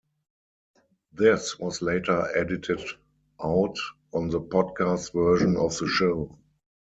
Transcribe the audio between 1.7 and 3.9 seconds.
later edited out